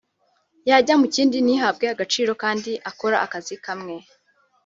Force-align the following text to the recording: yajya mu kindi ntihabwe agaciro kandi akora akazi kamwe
yajya 0.69 0.95
mu 1.01 1.07
kindi 1.15 1.37
ntihabwe 1.41 1.85
agaciro 1.93 2.31
kandi 2.43 2.71
akora 2.89 3.15
akazi 3.25 3.55
kamwe 3.65 3.95